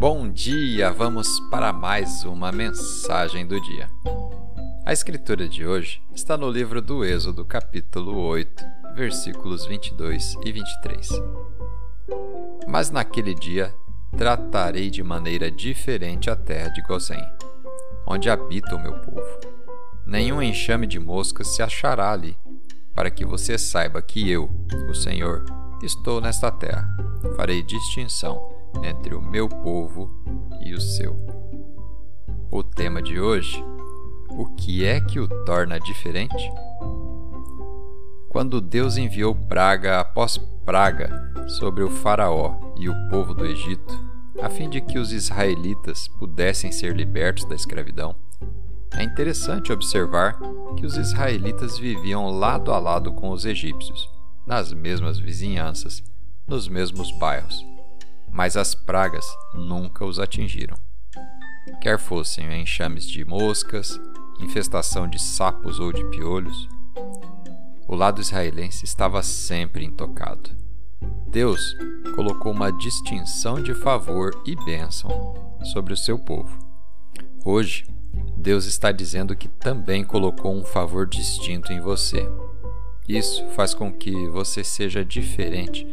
[0.00, 0.90] Bom dia!
[0.90, 3.86] Vamos para mais uma mensagem do dia.
[4.86, 11.06] A escritura de hoje está no livro do Êxodo, capítulo 8, versículos 22 e 23.
[12.66, 13.74] Mas naquele dia
[14.16, 17.22] tratarei de maneira diferente a terra de Gozém,
[18.06, 19.40] onde habita o meu povo.
[20.06, 22.38] Nenhum enxame de moscas se achará ali,
[22.94, 24.50] para que você saiba que eu,
[24.88, 25.44] o Senhor,
[25.82, 26.88] estou nesta terra.
[27.36, 30.10] Farei distinção entre o meu povo
[30.60, 31.16] e o seu.
[32.50, 33.62] O tema de hoje:
[34.30, 36.50] o que é que o torna diferente?
[38.28, 41.10] Quando Deus enviou praga após praga
[41.48, 43.92] sobre o Faraó e o povo do Egito,
[44.40, 48.14] a fim de que os israelitas pudessem ser libertos da escravidão,
[48.92, 50.38] é interessante observar
[50.76, 54.08] que os israelitas viviam lado a lado com os egípcios,
[54.46, 56.02] nas mesmas vizinhanças,
[56.46, 57.69] nos mesmos bairros
[58.32, 60.76] mas as pragas nunca os atingiram.
[61.80, 64.00] Quer fossem enxames de moscas,
[64.40, 66.68] infestação de sapos ou de piolhos,
[67.86, 70.50] o lado israelense estava sempre intocado.
[71.26, 71.76] Deus
[72.14, 75.10] colocou uma distinção de favor e bênção
[75.72, 76.56] sobre o seu povo.
[77.44, 77.84] Hoje,
[78.36, 82.28] Deus está dizendo que também colocou um favor distinto em você.
[83.08, 85.86] Isso faz com que você seja diferente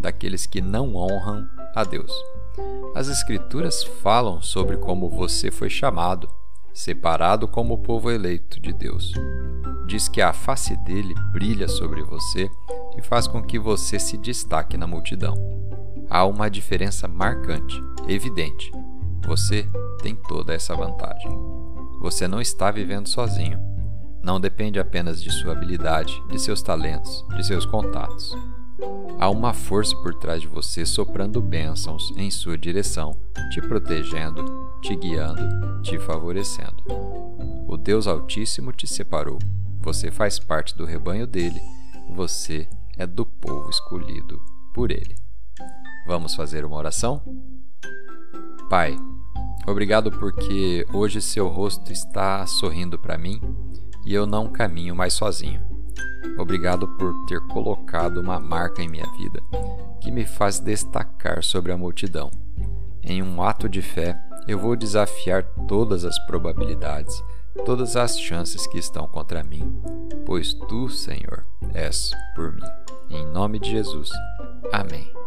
[0.00, 2.12] daqueles que não honram a Deus.
[2.94, 6.28] As Escrituras falam sobre como você foi chamado,
[6.72, 9.12] separado como povo eleito de Deus.
[9.86, 12.48] Diz que a face dele brilha sobre você
[12.96, 15.34] e faz com que você se destaque na multidão.
[16.08, 18.72] Há uma diferença marcante, evidente.
[19.26, 19.66] Você
[20.02, 21.30] tem toda essa vantagem.
[22.00, 23.58] Você não está vivendo sozinho.
[24.22, 28.36] Não depende apenas de sua habilidade, de seus talentos, de seus contatos.
[29.18, 33.14] Há uma força por trás de você soprando bênçãos em sua direção,
[33.50, 34.44] te protegendo,
[34.80, 36.82] te guiando, te favorecendo.
[37.68, 39.38] O Deus Altíssimo te separou.
[39.80, 41.60] Você faz parte do rebanho dele.
[42.10, 44.40] Você é do povo escolhido
[44.74, 45.14] por ele.
[46.06, 47.22] Vamos fazer uma oração?
[48.68, 48.96] Pai,
[49.66, 53.40] obrigado porque hoje seu rosto está sorrindo para mim
[54.04, 55.60] e eu não caminho mais sozinho.
[56.38, 59.42] Obrigado por ter colocado uma marca em minha vida
[60.00, 62.30] que me faz destacar sobre a multidão.
[63.02, 67.14] Em um ato de fé, eu vou desafiar todas as probabilidades,
[67.64, 69.80] todas as chances que estão contra mim,
[70.24, 72.66] pois tu, Senhor, és por mim.
[73.10, 74.10] Em nome de Jesus.
[74.72, 75.19] Amém.